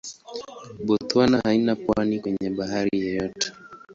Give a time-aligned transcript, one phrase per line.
[0.85, 3.51] Botswana haina pwani kwenye bahari yoyote.